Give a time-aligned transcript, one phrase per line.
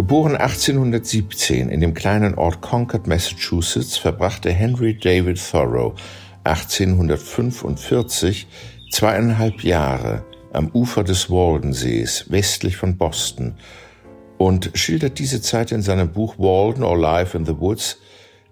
[0.00, 5.94] Geboren 1817 in dem kleinen Ort Concord, Massachusetts, verbrachte Henry David Thoreau
[6.44, 8.46] 1845
[8.90, 10.24] zweieinhalb Jahre
[10.54, 13.56] am Ufer des Waldensees westlich von Boston
[14.38, 17.98] und schildert diese Zeit in seinem Buch Walden or Life in the Woods,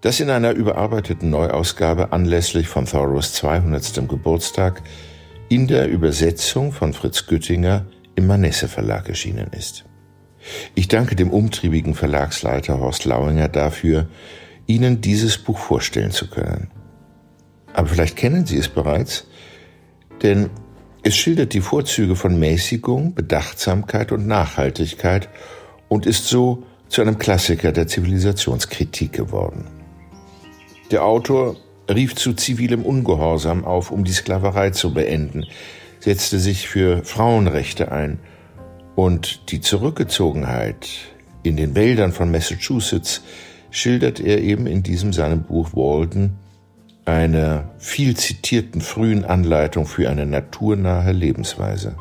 [0.02, 4.06] das in einer überarbeiteten Neuausgabe anlässlich von Thoreaus 200.
[4.06, 4.82] Geburtstag
[5.48, 7.86] in der Übersetzung von Fritz Güttinger
[8.16, 9.87] im Manesse Verlag erschienen ist.
[10.74, 14.08] Ich danke dem umtriebigen Verlagsleiter Horst Lauinger dafür,
[14.66, 16.70] Ihnen dieses Buch vorstellen zu können.
[17.72, 19.26] Aber vielleicht kennen Sie es bereits,
[20.22, 20.50] denn
[21.02, 25.28] es schildert die Vorzüge von Mäßigung, Bedachtsamkeit und Nachhaltigkeit
[25.88, 29.66] und ist so zu einem Klassiker der Zivilisationskritik geworden.
[30.90, 31.56] Der Autor
[31.88, 35.44] rief zu zivilem Ungehorsam auf, um die Sklaverei zu beenden,
[36.00, 38.18] setzte sich für Frauenrechte ein
[38.98, 40.88] und die Zurückgezogenheit
[41.44, 43.22] in den Wäldern von Massachusetts
[43.70, 46.36] schildert er eben in diesem seinem Buch Walden,
[47.04, 51.94] einer viel zitierten frühen Anleitung für eine naturnahe Lebensweise.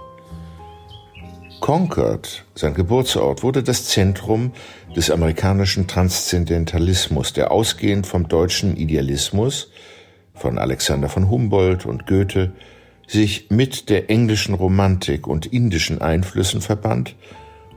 [1.59, 4.53] Concord, sein Geburtsort, wurde das Zentrum
[4.95, 9.69] des amerikanischen Transzendentalismus, der ausgehend vom deutschen Idealismus
[10.33, 12.53] von Alexander von Humboldt und Goethe
[13.07, 17.15] sich mit der englischen Romantik und indischen Einflüssen verband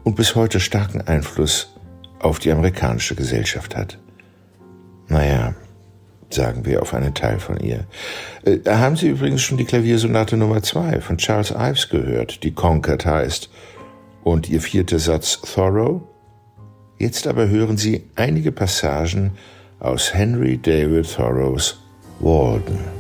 [0.02, 1.74] und bis heute starken Einfluss
[2.18, 3.98] auf die amerikanische Gesellschaft hat.
[5.08, 5.54] Naja,
[6.30, 7.86] sagen wir auf einen Teil von ihr.
[8.44, 13.06] Äh, haben Sie übrigens schon die Klaviersonate Nummer zwei von Charles Ives gehört, die Concord
[13.06, 13.50] heißt,
[14.22, 16.02] und ihr vierter Satz Thoreau?
[16.98, 19.32] Jetzt aber hören Sie einige Passagen
[19.78, 21.82] aus Henry David Thoreaus
[22.20, 22.99] Walden.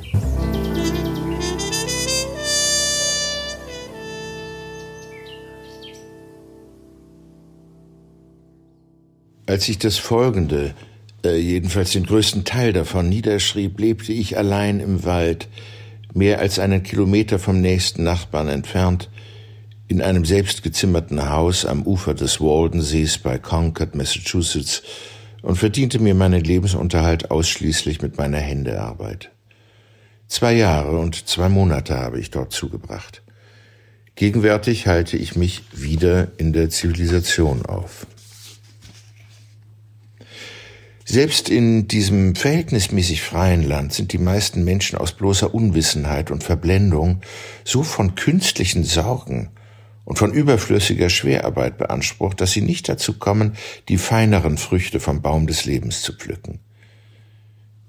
[9.50, 10.74] Als ich das Folgende,
[11.24, 15.48] äh, jedenfalls den größten Teil davon, niederschrieb, lebte ich allein im Wald,
[16.14, 19.10] mehr als einen Kilometer vom nächsten Nachbarn entfernt,
[19.88, 24.84] in einem selbstgezimmerten Haus am Ufer des Waldensees bei Concord, Massachusetts,
[25.42, 29.32] und verdiente mir meinen Lebensunterhalt ausschließlich mit meiner Händearbeit.
[30.28, 33.22] Zwei Jahre und zwei Monate habe ich dort zugebracht.
[34.14, 38.06] Gegenwärtig halte ich mich wieder in der Zivilisation auf.
[41.12, 47.20] Selbst in diesem verhältnismäßig freien Land sind die meisten Menschen aus bloßer Unwissenheit und Verblendung
[47.64, 49.50] so von künstlichen Sorgen
[50.04, 53.56] und von überflüssiger Schwerarbeit beansprucht, dass sie nicht dazu kommen,
[53.88, 56.60] die feineren Früchte vom Baum des Lebens zu pflücken.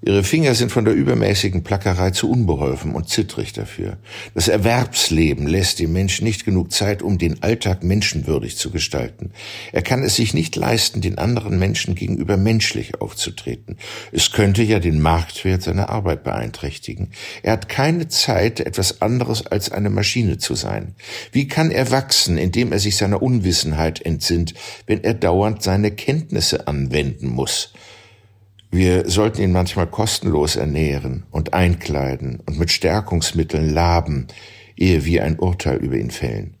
[0.04, 3.98] Ihre Finger sind von der übermäßigen Plackerei zu unbeholfen und zittrig dafür.
[4.34, 9.30] Das Erwerbsleben lässt dem Menschen nicht genug Zeit, um den Alltag menschenwürdig zu gestalten.
[9.70, 13.76] Er kann es sich nicht leisten, den anderen Menschen gegenüber menschlich aufzutreten.
[14.10, 17.12] Es könnte ja den Marktwert seiner Arbeit beeinträchtigen.
[17.44, 20.96] Er hat keine Zeit, etwas anderes als eine Maschine zu sein.
[21.30, 24.54] Wie kann er wachsen, indem er sich seiner Unwissenheit entsinnt,
[24.88, 27.72] wenn er dauernd seine Kenntnisse anwenden muss?
[28.74, 34.28] Wir sollten ihn manchmal kostenlos ernähren und einkleiden und mit Stärkungsmitteln laben,
[34.78, 36.56] ehe wir ein Urteil über ihn fällen.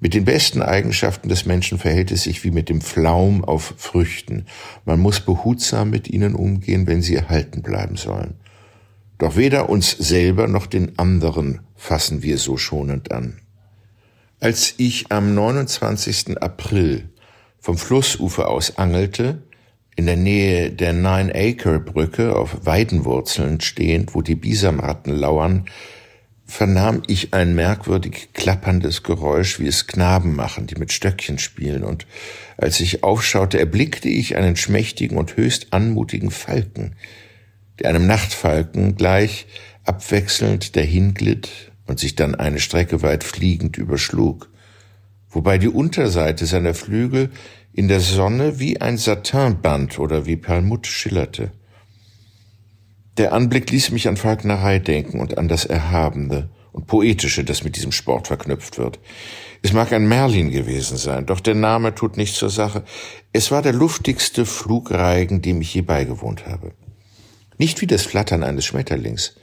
[0.00, 4.44] Mit den besten Eigenschaften des Menschen verhält es sich wie mit dem Pflaum auf Früchten.
[4.84, 8.34] Man muss behutsam mit ihnen umgehen, wenn sie erhalten bleiben sollen.
[9.16, 13.40] Doch weder uns selber noch den anderen fassen wir so schonend an.
[14.40, 16.36] Als ich am 29.
[16.42, 17.08] April
[17.58, 19.42] vom Flussufer aus angelte,
[20.00, 25.66] in der Nähe der Nine-Acre-Brücke auf Weidenwurzeln stehend, wo die Bisamratten lauern,
[26.46, 32.06] vernahm ich ein merkwürdig klapperndes Geräusch, wie es Knaben machen, die mit Stöckchen spielen, und
[32.56, 36.96] als ich aufschaute, erblickte ich einen schmächtigen und höchst anmutigen Falken,
[37.78, 39.48] der einem Nachtfalken gleich
[39.84, 44.48] abwechselnd dahinglitt und sich dann eine Strecke weit fliegend überschlug,
[45.30, 47.30] wobei die Unterseite seiner Flügel
[47.72, 51.52] in der Sonne wie ein Satinband oder wie Perlmutt schillerte.
[53.16, 57.76] Der Anblick ließ mich an Falknerei denken und an das Erhabene und Poetische, das mit
[57.76, 58.98] diesem Sport verknüpft wird.
[59.62, 62.84] Es mag ein Merlin gewesen sein, doch der Name tut nichts zur Sache.
[63.32, 66.72] Es war der luftigste Flugreigen, dem ich je beigewohnt habe.
[67.58, 69.34] Nicht wie das Flattern eines Schmetterlings,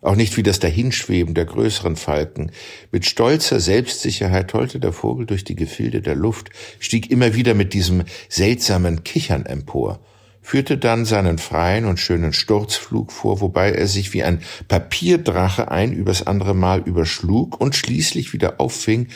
[0.00, 2.52] auch nicht wie das Dahinschweben der größeren Falken.
[2.92, 7.72] Mit stolzer Selbstsicherheit tollte der Vogel durch die Gefilde der Luft, stieg immer wieder mit
[7.72, 10.00] diesem seltsamen Kichern empor,
[10.42, 15.92] führte dann seinen freien und schönen Sturzflug vor, wobei er sich wie ein Papierdrache ein
[15.92, 19.08] übers andere Mal überschlug und schließlich wieder auffing,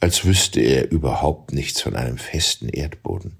[0.00, 3.36] als wüsste er überhaupt nichts von einem festen Erdboden.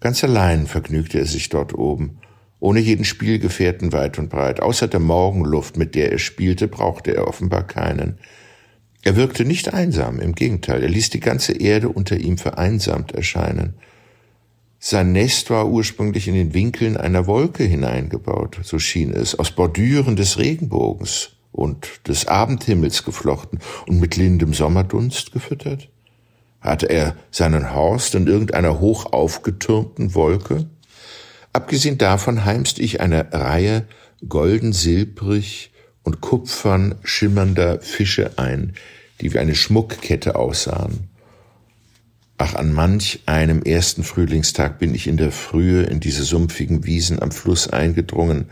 [0.00, 2.18] Ganz allein vergnügte er sich dort oben,
[2.62, 4.60] ohne jeden Spielgefährten weit und breit.
[4.60, 8.18] Außer der Morgenluft, mit der er spielte, brauchte er offenbar keinen.
[9.02, 13.74] Er wirkte nicht einsam, im Gegenteil, er ließ die ganze Erde unter ihm vereinsamt erscheinen.
[14.78, 20.14] Sein Nest war ursprünglich in den Winkeln einer Wolke hineingebaut, so schien es, aus Bordüren
[20.14, 25.88] des Regenbogens und des Abendhimmels geflochten und mit lindem Sommerdunst gefüttert.
[26.60, 30.68] Hatte er seinen Horst in irgendeiner hoch aufgetürmten Wolke?
[31.52, 33.86] Abgesehen davon heimst ich eine Reihe
[34.28, 35.70] golden silbrig
[36.02, 38.74] und kupfern schimmernder Fische ein,
[39.20, 41.08] die wie eine Schmuckkette aussahen.
[42.38, 47.22] Ach, an manch einem ersten Frühlingstag bin ich in der Frühe in diese sumpfigen Wiesen
[47.22, 48.46] am Fluss eingedrungen,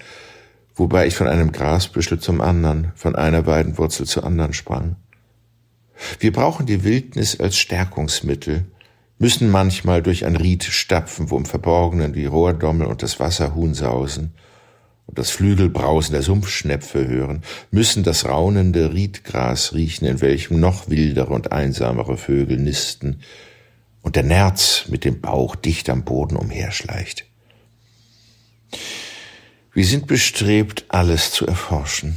[0.77, 4.97] wobei ich von einem Grasbüschel zum anderen, von einer Weidenwurzel zur anderen sprang.
[6.19, 8.67] Wir brauchen die Wildnis als Stärkungsmittel,
[9.21, 14.33] müssen manchmal durch ein Ried stapfen, wo im Verborgenen die Rohrdommel und das Wasserhuhn sausen
[15.07, 21.35] und das Flügelbrausen der Sumpfschnepfe hören, müssen das raunende Riedgras riechen, in welchem noch wildere
[21.35, 23.21] und einsamere Vögel nisten,
[24.03, 27.27] und der Nerz mit dem Bauch dicht am Boden umherschleicht.
[29.75, 32.17] Wir sind bestrebt, alles zu erforschen.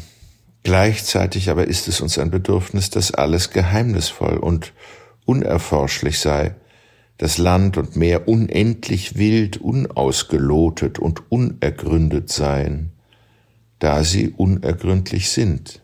[0.63, 4.71] Gleichzeitig aber ist es uns ein Bedürfnis, dass alles geheimnisvoll und
[5.25, 6.55] unerforschlich sei,
[7.17, 12.91] dass Land und Meer unendlich wild, unausgelotet und unergründet seien,
[13.79, 15.81] da sie unergründlich sind.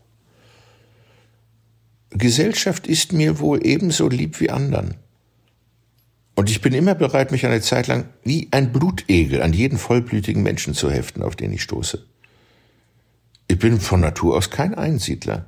[2.12, 4.96] Gesellschaft ist mir wohl ebenso lieb wie anderen.
[6.36, 10.42] Und ich bin immer bereit, mich eine Zeit lang wie ein Blutegel an jeden vollblütigen
[10.42, 12.06] Menschen zu heften, auf den ich stoße.
[13.48, 15.46] Ich bin von Natur aus kein Einsiedler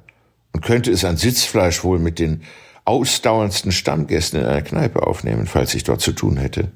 [0.51, 2.42] und könnte es an Sitzfleisch wohl mit den
[2.86, 6.72] ausdauerndsten Stammgästen in einer Kneipe aufnehmen, falls ich dort zu tun hätte.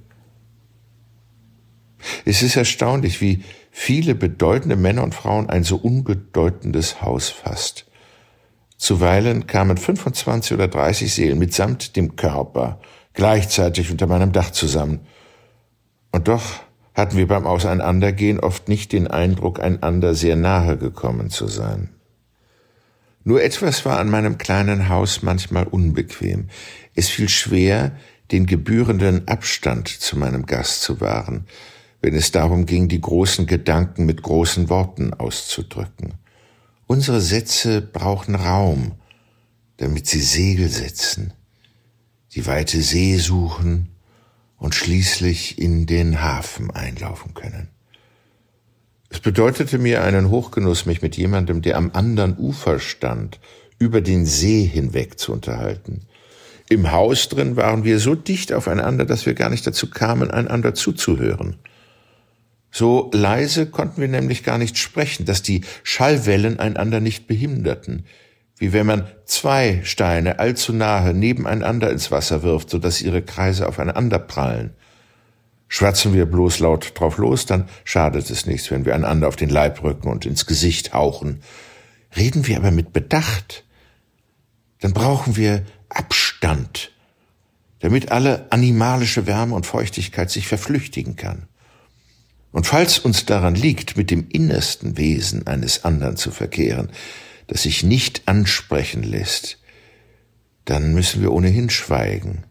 [2.26, 7.86] Es ist erstaunlich, wie viele bedeutende Männer und Frauen ein so unbedeutendes Haus fasst.
[8.78, 12.80] Zuweilen kamen 25 oder 30 Seelen mitsamt dem Körper
[13.14, 15.08] gleichzeitig unter meinem Dach zusammen.
[16.12, 16.44] Und doch
[16.94, 21.95] hatten wir beim Auseinandergehen oft nicht den Eindruck, einander sehr nahe gekommen zu sein.
[23.26, 26.48] Nur etwas war an meinem kleinen Haus manchmal unbequem.
[26.94, 27.98] Es fiel schwer,
[28.32, 31.46] den gebührenden Abstand zu meinem Gast zu wahren,
[32.02, 36.14] wenn es darum ging, die großen Gedanken mit großen Worten auszudrücken.
[36.88, 38.94] Unsere Sätze brauchen Raum,
[39.76, 41.34] damit sie Segel setzen
[42.36, 43.90] die weite See suchen
[44.58, 47.70] und schließlich in den Hafen einlaufen können.
[49.16, 53.40] Es bedeutete mir einen Hochgenuss, mich mit jemandem, der am anderen Ufer stand,
[53.80, 56.02] über den See hinweg zu unterhalten.
[56.68, 60.74] Im Haus drin waren wir so dicht aufeinander, dass wir gar nicht dazu kamen, einander
[60.74, 61.56] zuzuhören.
[62.72, 68.04] So leise konnten wir nämlich gar nicht sprechen, dass die Schallwellen einander nicht behinderten
[68.58, 73.68] wie wenn man zwei Steine allzu nahe nebeneinander ins Wasser wirft, so dass ihre Kreise
[73.68, 74.74] aufeinander prallen.
[75.76, 79.50] Schwatzen wir bloß laut drauf los, dann schadet es nichts, wenn wir einander auf den
[79.50, 81.42] Leib rücken und ins Gesicht hauchen.
[82.16, 83.66] Reden wir aber mit Bedacht,
[84.80, 86.94] dann brauchen wir Abstand,
[87.80, 91.50] damit alle animalische Wärme und Feuchtigkeit sich verflüchtigen kann.
[92.54, 96.90] Und falls uns daran liegt, mit dem innersten Wesen eines anderen zu verkehren,
[97.48, 99.60] das sich nicht ansprechen lässt,
[100.64, 102.46] dann müssen wir ohnehin schweigen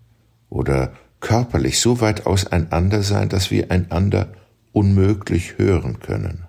[0.51, 0.93] oder
[1.25, 4.35] körperlich so weit auseinander sein, dass wir einander
[4.73, 6.45] unmöglich hören können.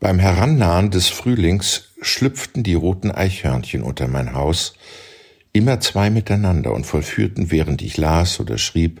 [0.00, 4.74] Beim Herannahen des Frühlings schlüpften die roten Eichhörnchen unter mein Haus,
[5.52, 9.00] immer zwei miteinander und vollführten, während ich las oder schrieb,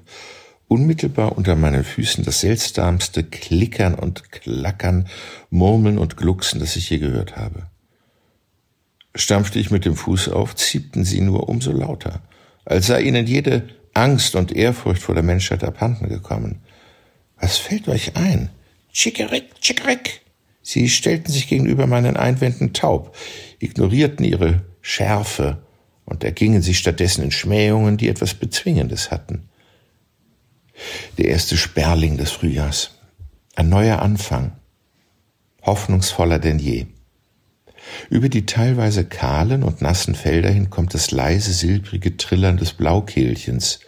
[0.68, 5.08] unmittelbar unter meinen Füßen das seltsamste Klickern und Klackern,
[5.50, 7.66] Murmeln und Glucksen, das ich je gehört habe.
[9.16, 12.22] Stampfte ich mit dem Fuß auf, ziepten sie nur umso lauter,
[12.64, 16.60] als sei ihnen jede Angst und Ehrfurcht vor der Menschheit abhanden gekommen.
[17.40, 18.50] Was fällt euch ein?
[18.92, 20.20] Chickerick, chickerick!
[20.62, 23.14] Sie stellten sich gegenüber meinen Einwänden taub,
[23.58, 25.58] ignorierten ihre Schärfe
[26.04, 29.48] und ergingen sich stattdessen in Schmähungen, die etwas Bezwingendes hatten.
[31.18, 32.98] Der erste Sperling des Frühjahrs.
[33.54, 34.52] Ein neuer Anfang.
[35.62, 36.86] Hoffnungsvoller denn je.
[38.10, 43.80] Über die teilweise kahlen und nassen Felder hin kommt das leise silbrige Trillern des Blaukehlchens,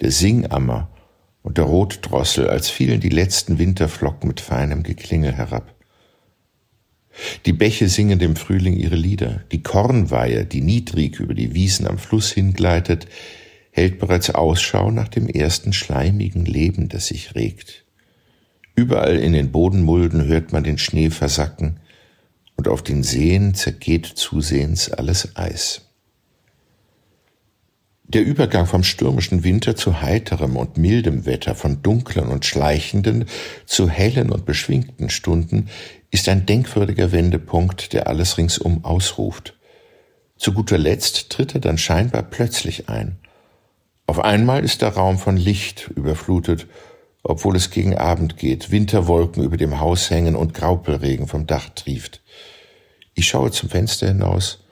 [0.00, 0.90] der Singammer
[1.42, 5.74] und der Rotdrossel, als fielen die letzten Winterflocken mit feinem Geklingel herab.
[7.46, 11.98] Die Bäche singen dem Frühling ihre Lieder, die Kornweihe, die niedrig über die Wiesen am
[11.98, 13.06] Fluss hingleitet,
[13.70, 17.84] hält bereits Ausschau nach dem ersten schleimigen Leben, das sich regt.
[18.74, 21.78] Überall in den Bodenmulden hört man den Schnee versacken,
[22.56, 25.82] und auf den Seen zergeht zusehends alles Eis.
[28.06, 33.24] Der Übergang vom stürmischen Winter zu heiterem und mildem Wetter, von dunklen und schleichenden
[33.64, 35.68] zu hellen und beschwingten Stunden
[36.10, 39.54] ist ein denkwürdiger Wendepunkt, der alles ringsum ausruft.
[40.36, 43.16] Zu guter Letzt tritt er dann scheinbar plötzlich ein.
[44.06, 46.66] Auf einmal ist der Raum von Licht überflutet,
[47.24, 52.20] obwohl es gegen Abend geht, Winterwolken über dem Haus hängen und Graupelregen vom Dach trieft.
[53.14, 54.64] Ich schaue zum Fenster hinaus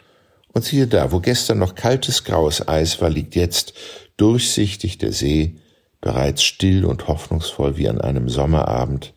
[0.52, 3.73] und siehe da, wo gestern noch kaltes graues Eis war, liegt jetzt
[4.18, 5.56] durchsichtig der See,
[6.02, 9.14] bereits still und hoffnungsvoll wie an einem Sommerabend,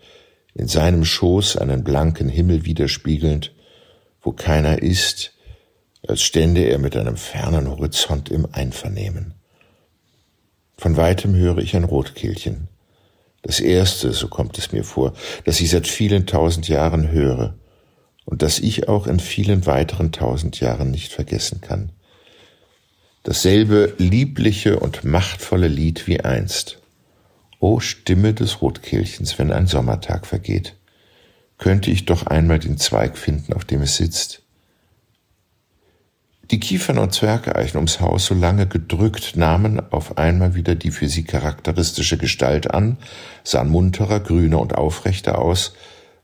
[0.53, 3.53] in seinem Schoß einen blanken Himmel widerspiegelnd,
[4.21, 5.33] wo keiner ist,
[6.07, 9.33] als stände er mit einem fernen Horizont im Einvernehmen.
[10.77, 12.69] Von weitem höre ich ein Rotkehlchen.
[13.45, 17.53] Das erste, so kommt es mir vor, das ich seit vielen tausend Jahren höre
[18.25, 21.91] und das ich auch in vielen weiteren tausend Jahren nicht vergessen kann.
[23.21, 26.79] Dasselbe liebliche und machtvolle Lied wie einst.
[27.59, 30.75] O Stimme des Rotkehlchens, wenn ein Sommertag vergeht,
[31.59, 34.41] könnte ich doch einmal den Zweig finden, auf dem es sitzt,
[36.51, 41.07] die Kiefern und Zwergeichen ums Haus so lange gedrückt, nahmen auf einmal wieder die für
[41.07, 42.97] sie charakteristische Gestalt an,
[43.43, 45.73] sahen munterer, grüner und aufrechter aus,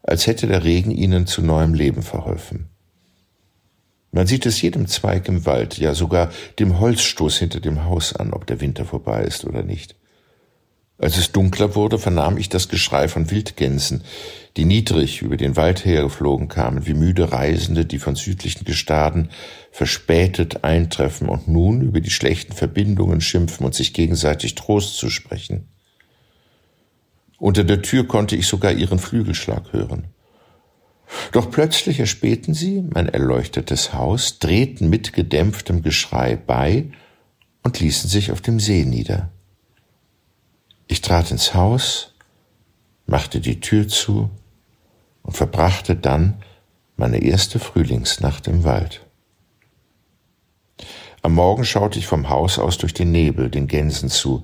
[0.03, 2.69] als hätte der Regen ihnen zu neuem Leben verholfen.
[4.11, 8.33] Man sieht es jedem Zweig im Wald, ja sogar dem Holzstoß hinter dem Haus an,
[8.33, 9.95] ob der Winter vorbei ist oder nicht.
[11.01, 14.03] Als es dunkler wurde, vernahm ich das Geschrei von Wildgänsen,
[14.55, 19.31] die niedrig über den Wald hergeflogen kamen, wie müde Reisende, die von südlichen Gestaden
[19.71, 25.69] verspätet eintreffen und nun über die schlechten Verbindungen schimpfen und sich gegenseitig Trost zusprechen.
[27.39, 30.09] Unter der Tür konnte ich sogar ihren Flügelschlag hören.
[31.31, 36.91] Doch plötzlich erspähten sie, mein erleuchtetes Haus, drehten mit gedämpftem Geschrei bei
[37.63, 39.31] und ließen sich auf dem See nieder.
[40.91, 42.11] Ich trat ins Haus,
[43.05, 44.29] machte die Tür zu
[45.23, 46.43] und verbrachte dann
[46.97, 48.99] meine erste Frühlingsnacht im Wald.
[51.21, 54.43] Am Morgen schaute ich vom Haus aus durch den Nebel den Gänsen zu,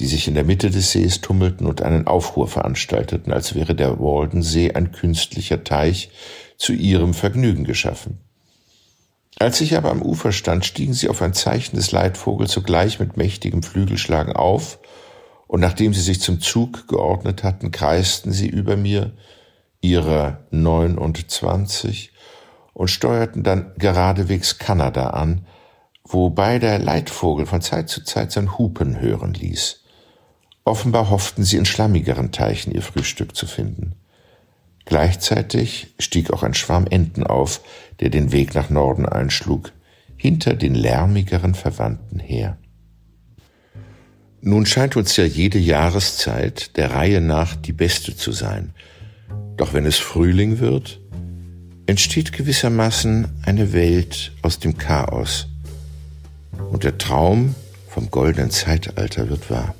[0.00, 4.00] die sich in der Mitte des Sees tummelten und einen Aufruhr veranstalteten, als wäre der
[4.00, 6.10] Waldensee ein künstlicher Teich
[6.56, 8.18] zu ihrem Vergnügen geschaffen.
[9.38, 13.16] Als ich aber am Ufer stand, stiegen sie auf ein Zeichen des Leitvogels sogleich mit
[13.16, 14.80] mächtigem Flügelschlagen auf
[15.54, 19.12] und nachdem sie sich zum Zug geordnet hatten, kreisten sie über mir,
[19.80, 22.10] ihrer neunundzwanzig,
[22.72, 25.46] und steuerten dann geradewegs Kanada an,
[26.02, 29.84] wobei der Leitvogel von Zeit zu Zeit sein Hupen hören ließ.
[30.64, 33.94] Offenbar hofften sie in schlammigeren Teichen ihr Frühstück zu finden.
[34.86, 37.60] Gleichzeitig stieg auch ein Schwarm Enten auf,
[38.00, 39.70] der den Weg nach Norden einschlug,
[40.16, 42.58] hinter den lärmigeren Verwandten her.
[44.46, 48.74] Nun scheint uns ja jede Jahreszeit der Reihe nach die beste zu sein.
[49.56, 51.00] Doch wenn es Frühling wird,
[51.86, 55.46] entsteht gewissermaßen eine Welt aus dem Chaos.
[56.70, 57.54] Und der Traum
[57.88, 59.74] vom goldenen Zeitalter wird wahr.